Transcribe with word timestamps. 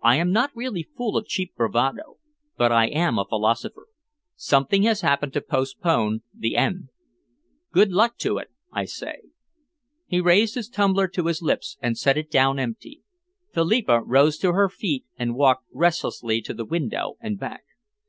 I 0.00 0.14
am 0.14 0.30
not 0.30 0.52
really 0.54 0.84
full 0.84 1.16
of 1.16 1.26
cheap 1.26 1.56
bravado, 1.56 2.18
but 2.56 2.70
I 2.70 2.86
am 2.86 3.18
a 3.18 3.24
philosopher. 3.24 3.88
Something 4.36 4.84
has 4.84 5.00
happened 5.00 5.32
to 5.32 5.40
postpone 5.40 6.22
the 6.32 6.54
end. 6.56 6.90
Good 7.72 7.90
luck 7.90 8.16
to 8.18 8.38
it, 8.38 8.52
I 8.72 8.84
say!" 8.84 9.22
He 10.06 10.20
raised 10.20 10.54
his 10.54 10.68
tumbler 10.68 11.08
to 11.08 11.26
his 11.26 11.42
lips 11.42 11.78
and 11.82 11.98
set 11.98 12.16
it 12.16 12.30
down 12.30 12.60
empty. 12.60 13.02
Philippa 13.52 14.02
rose 14.02 14.38
to 14.38 14.52
her 14.52 14.68
feet 14.68 15.04
and 15.18 15.34
walked 15.34 15.66
restlessly 15.72 16.40
to 16.42 16.54
the 16.54 16.64
window 16.64 17.16
and 17.20 17.36
back. 17.36 17.64